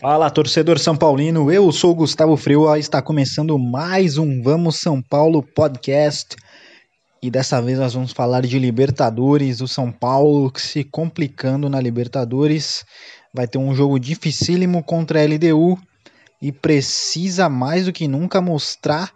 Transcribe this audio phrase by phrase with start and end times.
[0.00, 1.50] Fala, torcedor São Paulino.
[1.50, 2.78] Eu sou Gustavo Freua.
[2.78, 6.36] Está começando mais um Vamos São Paulo podcast.
[7.20, 9.60] E dessa vez nós vamos falar de Libertadores.
[9.60, 12.84] O São Paulo se complicando na Libertadores.
[13.34, 15.76] Vai ter um jogo dificílimo contra a LDU
[16.40, 19.12] e precisa mais do que nunca mostrar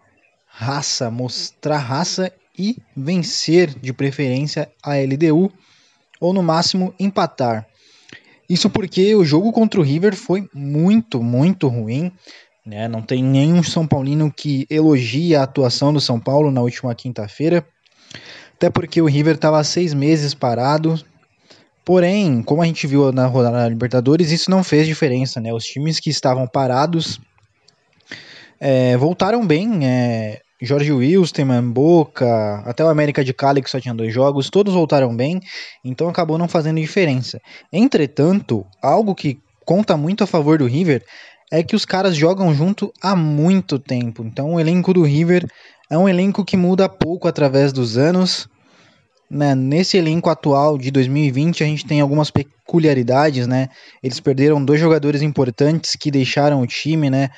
[0.49, 5.49] raça, mostrar raça e vencer de preferência a LDU
[6.21, 7.69] ou no máximo empatar.
[8.49, 12.13] Isso porque o jogo contra o River foi muito, muito ruim.
[12.65, 12.87] Né?
[12.87, 17.67] Não tem nenhum São Paulino que elogie a atuação do São Paulo na última quinta-feira.
[18.55, 21.01] Até porque o River estava seis meses parado.
[21.85, 25.41] Porém, como a gente viu na rodada da Libertadores, isso não fez diferença.
[25.41, 25.53] Né?
[25.53, 27.21] Os times que estavam parados
[28.61, 29.81] é, voltaram bem.
[29.85, 34.73] É, Jorge Wilstermann, Boca, até o América de Cali, que só tinha dois jogos, todos
[34.73, 35.41] voltaram bem,
[35.85, 37.41] então acabou não fazendo diferença.
[37.73, 41.05] Entretanto, algo que conta muito a favor do River
[41.51, 44.25] é que os caras jogam junto há muito tempo.
[44.25, 45.47] Então o elenco do River
[45.91, 48.49] é um elenco que muda pouco através dos anos.
[49.29, 49.55] Né?
[49.55, 53.69] Nesse elenco atual de 2020 a gente tem algumas peculiaridades, né?
[54.03, 57.31] Eles perderam dois jogadores importantes que deixaram o time, né?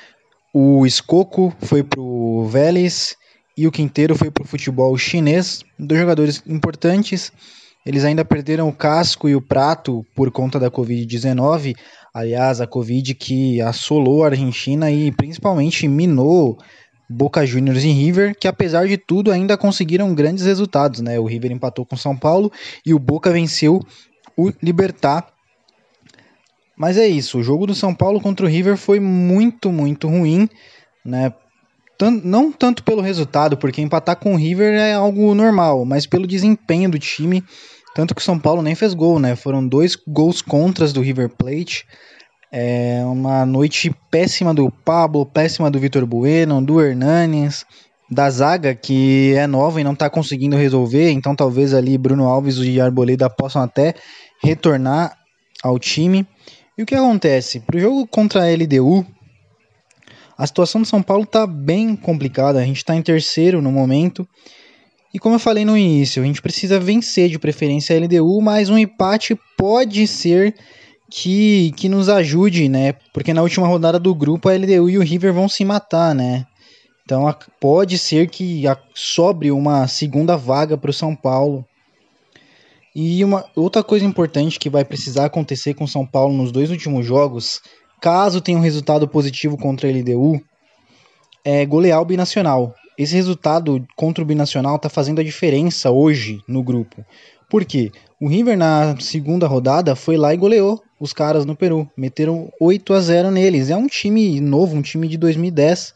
[0.57, 3.17] O Escoco foi pro Vélez
[3.59, 5.65] e o Quinteiro foi pro futebol chinês.
[5.77, 7.33] Dois jogadores importantes.
[7.85, 11.75] Eles ainda perderam o casco e o prato por conta da Covid-19.
[12.15, 16.57] Aliás, a Covid que assolou a Argentina e principalmente minou
[17.11, 21.01] Boca Juniors e River, que apesar de tudo ainda conseguiram grandes resultados.
[21.01, 21.19] Né?
[21.19, 22.53] O River empatou com São Paulo
[22.87, 23.81] e o Boca venceu
[24.37, 25.34] o Libertar
[26.77, 30.49] mas é isso, o jogo do São Paulo contra o River foi muito, muito ruim,
[31.05, 31.33] né?
[32.23, 36.91] não tanto pelo resultado, porque empatar com o River é algo normal, mas pelo desempenho
[36.91, 37.43] do time,
[37.95, 39.37] tanto que o São Paulo nem fez gol, né?
[39.37, 41.87] Foram dois gols contras do River Plate.
[42.51, 47.65] É uma noite péssima do Pablo, péssima do Vitor Bueno, do Hernanes,
[48.11, 52.57] da zaga que é nova e não está conseguindo resolver, então talvez ali Bruno Alves
[52.59, 53.95] e Arboleda possam até
[54.43, 55.17] retornar
[55.63, 56.27] ao time.
[56.77, 57.61] E o que acontece?
[57.61, 59.07] Para o jogo contra a LDU,
[60.37, 62.59] a situação do São Paulo está bem complicada.
[62.59, 64.27] A gente está em terceiro no momento.
[65.13, 68.69] E como eu falei no início, a gente precisa vencer de preferência a LDU, mas
[68.69, 70.57] um empate pode ser
[71.09, 72.95] que, que nos ajude, né?
[73.13, 76.45] Porque na última rodada do grupo a LDU e o River vão se matar, né?
[77.05, 78.65] Então pode ser que
[78.95, 81.65] sobre uma segunda vaga para o São Paulo.
[82.95, 87.05] E uma outra coisa importante que vai precisar acontecer com São Paulo nos dois últimos
[87.05, 87.61] jogos,
[88.01, 90.41] caso tenha um resultado positivo contra a LDU,
[91.45, 92.73] é golear o Binacional.
[92.97, 97.05] Esse resultado contra o Binacional está fazendo a diferença hoje no grupo.
[97.51, 97.91] Por quê?
[98.21, 101.91] O River na segunda rodada foi lá e goleou os caras no Peru.
[101.97, 103.71] Meteram 8 a 0 neles.
[103.71, 105.95] É um time novo, um time de 2010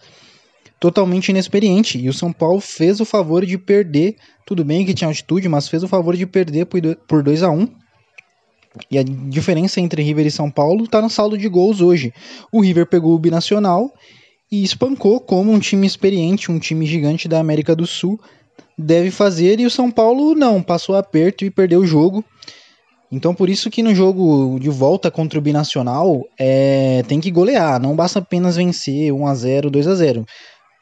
[0.80, 1.98] totalmente inexperiente.
[1.98, 4.16] E o São Paulo fez o favor de perder.
[4.46, 7.68] Tudo bem que tinha altitude, mas fez o favor de perder por 2 a 1
[8.90, 12.12] E a diferença entre River e São Paulo está no saldo de gols hoje.
[12.52, 13.92] O River pegou o Binacional
[14.50, 18.18] e espancou como um time experiente, um time gigante da América do Sul
[18.76, 19.60] deve fazer.
[19.60, 22.24] E o São Paulo não, passou aperto e perdeu o jogo.
[23.10, 27.80] Então por isso que no jogo de volta contra o Binacional é, tem que golear,
[27.80, 30.26] não basta apenas vencer 1 a 0, 2 a 0.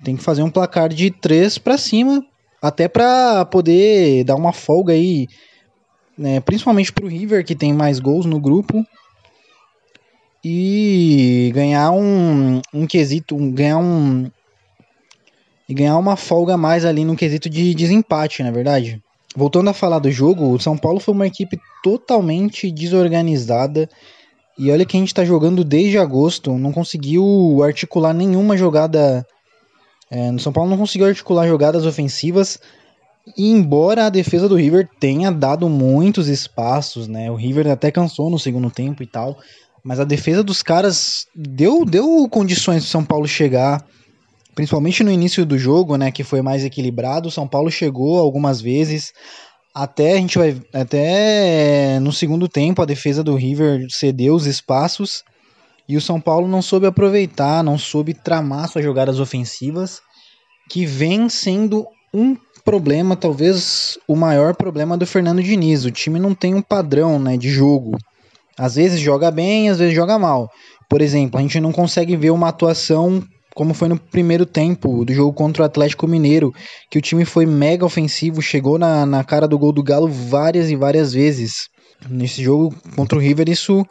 [0.05, 2.25] Tem que fazer um placar de 3 para cima,
[2.61, 5.27] até para poder dar uma folga aí,
[6.17, 8.85] né, principalmente pro River, que tem mais gols no grupo.
[10.45, 14.31] E ganhar um, um quesito, um, ganhar um.
[15.69, 19.03] E ganhar uma folga mais ali no quesito de desempate, na é verdade.
[19.35, 23.88] Voltando a falar do jogo, o São Paulo foi uma equipe totalmente desorganizada.
[24.56, 29.26] E olha que a gente está jogando desde agosto, não conseguiu articular nenhuma jogada
[30.11, 32.58] é, no São Paulo não conseguiu articular jogadas ofensivas.
[33.37, 37.31] E embora a defesa do River tenha dado muitos espaços, né?
[37.31, 39.38] O River até cansou no segundo tempo e tal.
[39.82, 43.85] Mas a defesa dos caras deu, deu condições para São Paulo chegar,
[44.55, 46.12] principalmente no início do jogo, né?
[46.12, 47.29] Que foi mais equilibrado.
[47.29, 49.12] O São Paulo chegou algumas vezes.
[49.75, 50.61] Até a gente vai.
[50.73, 55.25] Até no segundo tempo a defesa do River cedeu os espaços.
[55.88, 60.00] E o São Paulo não soube aproveitar, não soube tramar suas jogadas ofensivas,
[60.71, 65.85] que vem sendo um problema, talvez o maior problema do Fernando Diniz.
[65.85, 67.97] O time não tem um padrão né, de jogo.
[68.59, 70.50] Às vezes joga bem, às vezes joga mal.
[70.88, 73.23] Por exemplo, a gente não consegue ver uma atuação
[73.55, 76.53] como foi no primeiro tempo do jogo contra o Atlético Mineiro,
[76.91, 80.71] que o time foi mega ofensivo, chegou na, na cara do gol do Galo várias
[80.71, 81.69] e várias vezes.
[82.11, 83.82] Nesse jogo contra o River, isso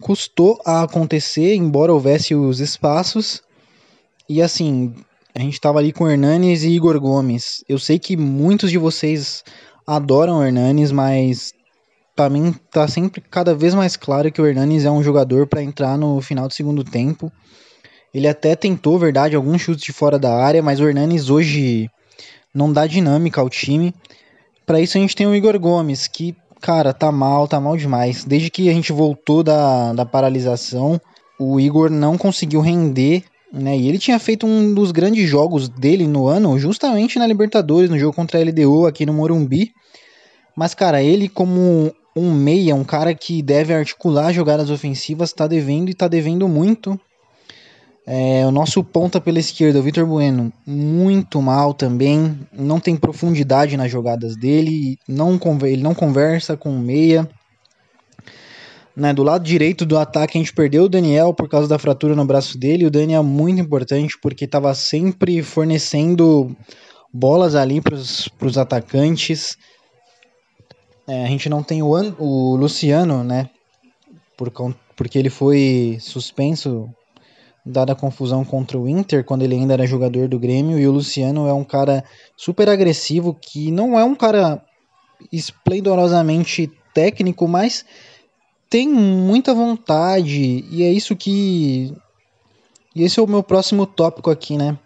[0.00, 3.42] custou a acontecer, embora houvesse os espaços.
[4.28, 4.94] E assim,
[5.34, 7.64] a gente estava ali com Hernanes e Igor Gomes.
[7.68, 9.42] Eu sei que muitos de vocês
[9.86, 11.52] adoram o Hernanes, mas
[12.14, 15.62] para mim tá sempre cada vez mais claro que o Hernanes é um jogador para
[15.62, 17.32] entrar no final do segundo tempo.
[18.14, 21.90] Ele até tentou, verdade, alguns chutes de fora da área, mas o Hernanes hoje
[22.54, 23.92] não dá dinâmica ao time.
[24.64, 26.34] Para isso a gente tem o Igor Gomes, que,
[26.64, 28.24] cara, tá mal, tá mal demais.
[28.24, 30.98] Desde que a gente voltou da, da paralisação,
[31.38, 33.22] o Igor não conseguiu render,
[33.52, 33.76] né?
[33.76, 37.98] E ele tinha feito um dos grandes jogos dele no ano, justamente na Libertadores, no
[37.98, 39.72] jogo contra a LDU aqui no Morumbi.
[40.56, 45.90] Mas, cara, ele como um meia, um cara que deve articular jogadas ofensivas, tá devendo
[45.90, 46.98] e tá devendo muito.
[48.06, 52.38] É, o nosso ponta pela esquerda, o Vitor Bueno, muito mal também.
[52.52, 54.98] Não tem profundidade nas jogadas dele.
[55.08, 57.28] Não, ele não conversa com o meia.
[58.96, 62.14] Né, do lado direito do ataque, a gente perdeu o Daniel por causa da fratura
[62.14, 62.86] no braço dele.
[62.86, 66.54] O Daniel é muito importante porque estava sempre fornecendo
[67.12, 69.56] bolas ali para os atacantes.
[71.08, 73.48] É, a gente não tem o, o Luciano, né?
[74.36, 74.52] Por,
[74.94, 76.88] porque ele foi suspenso
[77.64, 80.92] dada a confusão contra o Inter, quando ele ainda era jogador do Grêmio, e o
[80.92, 82.04] Luciano é um cara
[82.36, 84.62] super agressivo, que não é um cara
[85.32, 87.84] esplendorosamente técnico, mas
[88.68, 91.94] tem muita vontade, e é isso que.
[92.94, 94.78] E esse é o meu próximo tópico aqui, né?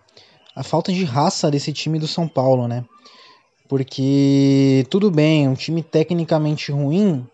[0.55, 2.85] A falta de raça desse time do São Paulo, né?
[3.69, 7.27] Porque tudo bem, um time tecnicamente ruim,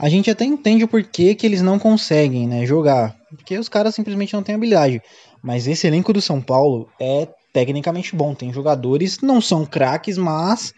[0.00, 3.14] a gente até entende o porquê que eles não conseguem, né, jogar.
[3.36, 5.02] Porque os caras simplesmente não têm habilidade.
[5.42, 8.34] Mas esse elenco do São Paulo é tecnicamente bom.
[8.34, 10.72] Tem jogadores, não são craques, mas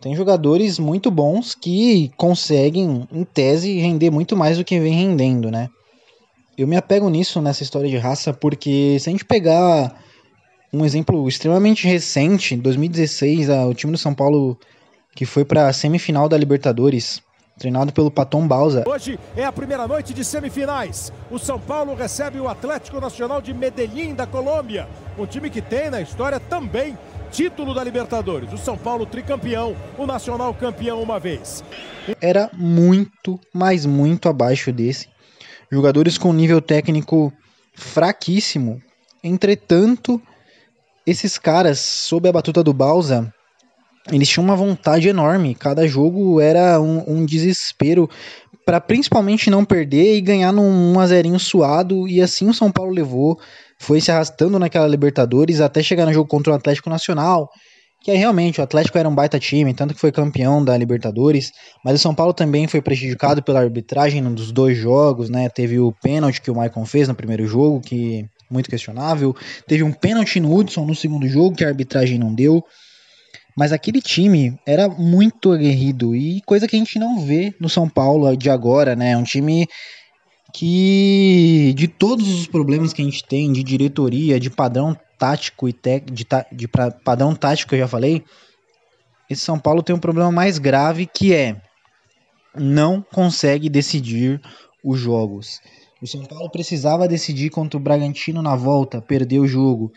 [0.00, 5.50] tem jogadores muito bons que conseguem, em tese, render muito mais do que vem rendendo,
[5.52, 5.70] né?
[6.58, 9.96] Eu me apego nisso, nessa história de raça, porque se a gente pegar
[10.72, 14.58] um exemplo extremamente recente, 2016, o time do São Paulo
[15.14, 17.22] que foi para a semifinal da Libertadores,
[17.58, 18.84] treinado pelo Paton Balsa.
[18.86, 21.12] Hoje é a primeira noite de semifinais.
[21.30, 24.88] O São Paulo recebe o Atlético Nacional de Medellín, da Colômbia.
[25.18, 26.96] Um time que tem na história também
[27.30, 28.52] título da Libertadores.
[28.52, 31.64] O São Paulo tricampeão, o Nacional campeão uma vez.
[32.20, 35.08] Era muito, mas muito abaixo desse.
[35.70, 37.32] Jogadores com nível técnico
[37.74, 38.80] fraquíssimo.
[39.22, 40.20] Entretanto,
[41.06, 43.32] esses caras, sob a batuta do Balsa,
[44.10, 45.54] eles tinham uma vontade enorme.
[45.54, 48.08] Cada jogo era um, um desespero
[48.64, 52.08] para principalmente não perder e ganhar num 1 a 0 suado.
[52.08, 53.38] E assim o São Paulo levou,
[53.78, 57.48] foi se arrastando naquela Libertadores até chegar no jogo contra o Atlético Nacional.
[58.02, 61.50] Que aí realmente o Atlético era um baita time, tanto que foi campeão da Libertadores,
[61.82, 65.48] mas o São Paulo também foi prejudicado pela arbitragem nos dois jogos, né?
[65.48, 69.34] Teve o pênalti que o Maicon fez no primeiro jogo, que muito questionável.
[69.66, 72.62] Teve um pênalti no Hudson no segundo jogo, que a arbitragem não deu.
[73.56, 77.88] Mas aquele time era muito aguerrido e coisa que a gente não vê no São
[77.88, 79.12] Paulo de agora, né?
[79.12, 79.66] É um time
[80.52, 85.72] que de todos os problemas que a gente tem de diretoria, de padrão tático e
[85.72, 88.24] tec, de, de pra, padrão tático que eu já falei,
[89.30, 91.56] esse São Paulo tem um problema mais grave que é
[92.56, 94.40] não consegue decidir
[94.82, 95.60] os jogos.
[96.00, 99.92] O São Paulo precisava decidir contra o Bragantino na volta, perdeu o jogo.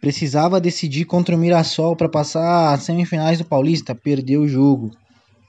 [0.00, 4.92] Precisava decidir contra o Mirassol para passar as semifinais do Paulista, perdeu o jogo.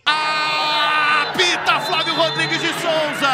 [0.05, 3.29] Apita Flávio Rodrigues de Souza!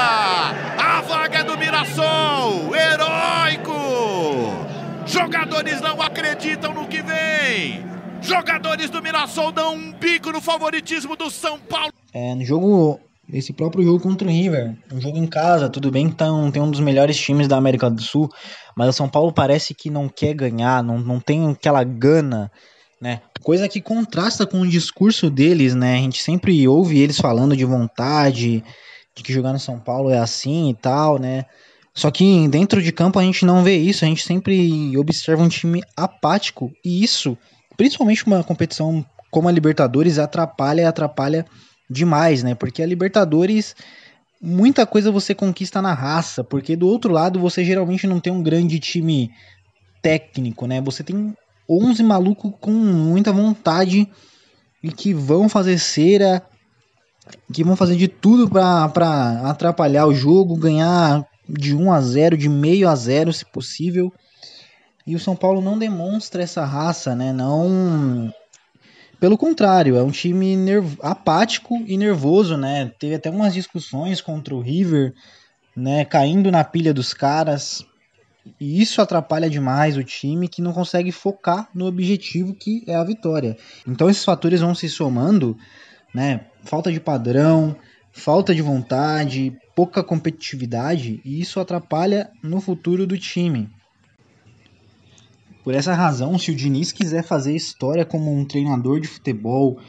[0.78, 2.76] A vaga é do Mirassol!
[2.76, 3.74] Heróico!
[5.06, 7.86] Jogadores não acreditam no que vem!
[8.22, 11.94] Jogadores do Mirassol dão um bico no favoritismo do São Paulo!
[12.12, 13.00] É, no jogo
[13.32, 16.62] esse próprio jogo contra o River, um jogo em casa, tudo bem que tão, tem
[16.62, 18.30] um dos melhores times da América do Sul,
[18.76, 22.52] mas o São Paulo parece que não quer ganhar, não, não tem aquela gana,
[23.02, 23.22] né?
[23.42, 25.96] Coisa que contrasta com o discurso deles, né?
[25.96, 28.64] A gente sempre ouve eles falando de vontade,
[29.16, 31.46] de que jogar no São Paulo é assim e tal, né?
[31.94, 35.48] Só que dentro de campo a gente não vê isso, a gente sempre observa um
[35.48, 37.38] time apático, e isso,
[37.78, 41.46] principalmente uma competição como a Libertadores, atrapalha e atrapalha
[41.90, 42.56] demais, né?
[42.56, 43.76] Porque a Libertadores,
[44.42, 48.44] muita coisa você conquista na raça, porque do outro lado você geralmente não tem um
[48.44, 49.32] grande time
[50.02, 50.82] técnico, né?
[50.82, 51.36] Você tem
[51.70, 54.08] 11 malucos com muita vontade
[54.84, 56.44] e que vão fazer cera,
[57.52, 62.50] que vão fazer de tudo para atrapalhar o jogo, ganhar de 1 a 0, de
[62.50, 64.14] meio a 0, se possível.
[65.08, 67.32] E o São Paulo não demonstra essa raça, né?
[67.32, 68.32] Não
[69.20, 70.56] pelo contrário, é um time
[71.02, 72.92] apático e nervoso, né?
[73.00, 75.14] Teve até umas discussões contra o River
[75.76, 77.84] né, caindo na pilha dos caras.
[78.60, 83.04] E isso atrapalha demais o time que não consegue focar no objetivo que é a
[83.04, 83.58] vitória.
[83.88, 85.58] Então esses fatores vão se somando,
[86.14, 86.46] né?
[86.64, 87.76] Falta de padrão,
[88.14, 93.70] falta de vontade, pouca competitividade, e isso atrapalha no futuro do time.
[95.66, 99.80] Por essa razão, se o Diniz quiser fazer história como um treinador de futebol,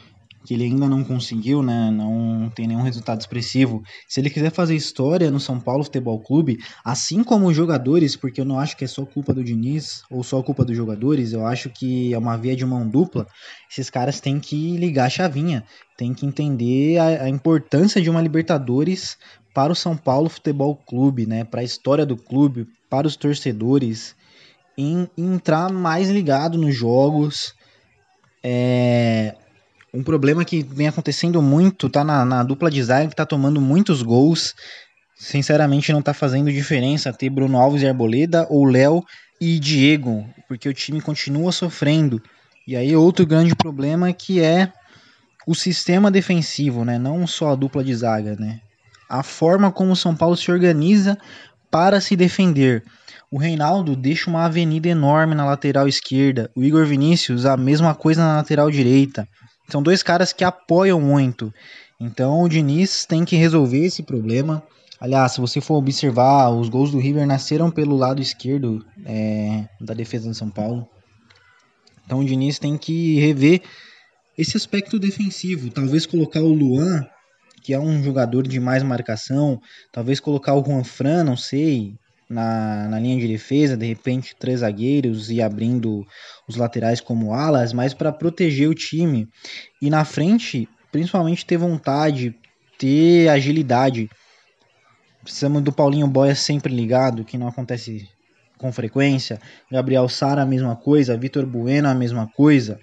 [0.43, 4.75] que ele ainda não conseguiu, né, não tem nenhum resultado expressivo, se ele quiser fazer
[4.75, 8.85] história no São Paulo Futebol Clube, assim como os jogadores, porque eu não acho que
[8.85, 12.35] é só culpa do Diniz ou só culpa dos jogadores, eu acho que é uma
[12.37, 13.27] via de mão dupla,
[13.69, 15.63] esses caras têm que ligar a chavinha,
[15.95, 19.15] têm que entender a, a importância de uma Libertadores
[19.53, 24.15] para o São Paulo Futebol Clube, né, para a história do clube, para os torcedores,
[24.77, 27.53] em, entrar mais ligado nos jogos.
[28.43, 29.35] É,
[29.93, 33.59] um problema que vem acontecendo muito tá na, na dupla de zaga que tá tomando
[33.59, 34.53] muitos gols.
[35.15, 39.03] Sinceramente, não tá fazendo diferença ter Bruno Alves e Arboleda ou Léo
[39.41, 42.21] e Diego, porque o time continua sofrendo.
[42.67, 44.71] E aí, outro grande problema que é
[45.47, 46.99] o sistema defensivo, né?
[46.99, 48.59] Não só a dupla de zaga, né?
[49.09, 51.17] A forma como o São Paulo se organiza
[51.71, 52.83] para se defender.
[53.29, 56.49] O Reinaldo deixa uma avenida enorme na lateral esquerda.
[56.55, 59.27] O Igor Vinícius, a mesma coisa na lateral direita.
[59.69, 61.53] São dois caras que apoiam muito.
[61.99, 64.63] Então o Diniz tem que resolver esse problema.
[64.97, 69.93] Aliás, se você for observar, os gols do River nasceram pelo lado esquerdo é, da
[69.93, 70.87] defesa de São Paulo.
[72.05, 73.61] Então o Diniz tem que rever
[74.37, 75.69] esse aspecto defensivo.
[75.69, 77.05] Talvez colocar o Luan,
[77.61, 79.59] que é um jogador de mais marcação.
[79.91, 81.93] Talvez colocar o Juan Fran, não sei
[82.29, 86.05] na, na linha de defesa, de repente três zagueiros e abrindo
[86.47, 89.27] os laterais como alas, mas para proteger o time.
[89.81, 92.35] E na frente, principalmente ter vontade,
[92.77, 94.09] ter agilidade.
[95.23, 98.09] Precisamos do Paulinho Boia sempre ligado, que não acontece
[98.57, 99.39] com frequência.
[99.71, 102.79] Gabriel Sara a mesma coisa, Vitor Bueno a mesma coisa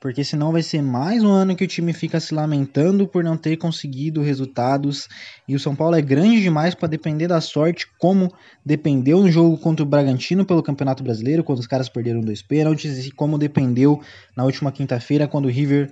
[0.00, 3.36] porque senão vai ser mais um ano que o time fica se lamentando por não
[3.36, 5.08] ter conseguido resultados.
[5.46, 8.32] E o São Paulo é grande demais para depender da sorte, como
[8.64, 13.06] dependeu no jogo contra o Bragantino pelo Campeonato Brasileiro, quando os caras perderam dois pênaltis,
[13.06, 14.00] e como dependeu
[14.36, 15.90] na última quinta-feira, quando o River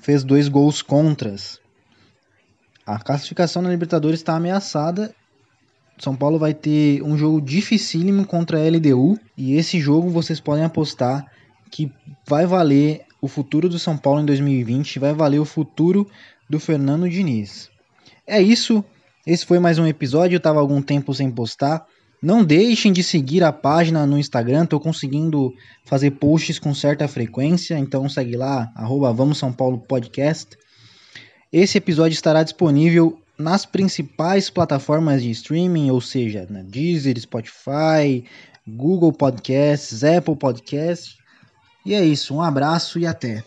[0.00, 1.58] fez dois gols contras.
[2.86, 5.12] A classificação na Libertadores está ameaçada.
[5.98, 10.64] São Paulo vai ter um jogo dificílimo contra a LDU e esse jogo vocês podem
[10.64, 11.24] apostar
[11.70, 11.90] que
[12.28, 16.06] vai valer o futuro do São Paulo em 2020, vai valer o futuro
[16.48, 17.70] do Fernando Diniz.
[18.26, 18.84] É isso.
[19.26, 20.34] Esse foi mais um episódio.
[20.34, 21.86] Eu estava algum tempo sem postar.
[22.20, 24.64] Não deixem de seguir a página no Instagram.
[24.64, 25.54] Estou conseguindo
[25.86, 27.78] fazer posts com certa frequência.
[27.78, 30.58] Então segue lá, arroba Vamos São Paulo Podcast.
[31.50, 38.22] Esse episódio estará disponível nas principais plataformas de streaming, ou seja, na Deezer, Spotify,
[38.68, 41.23] Google Podcasts, Apple Podcasts
[41.84, 43.44] e é isso, um abraço e até.